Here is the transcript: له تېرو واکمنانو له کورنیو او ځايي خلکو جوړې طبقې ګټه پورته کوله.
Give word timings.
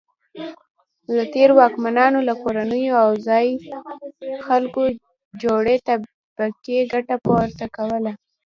له 1.15 1.23
تېرو 1.33 1.53
واکمنانو 1.61 2.19
له 2.27 2.33
کورنیو 2.41 2.95
او 3.03 3.09
ځايي 3.27 3.53
خلکو 4.47 4.81
جوړې 5.43 5.75
طبقې 5.87 6.79
ګټه 6.93 7.15
پورته 7.25 7.65
کوله. 7.75 8.11